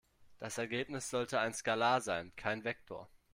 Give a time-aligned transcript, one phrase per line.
[0.39, 3.07] Das Ergebnis sollte ein Skalar sein, kein Vektor.